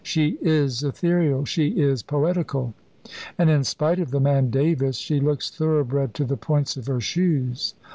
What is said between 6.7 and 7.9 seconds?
of her shoes.